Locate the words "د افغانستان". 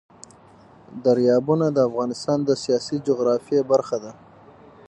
1.71-2.39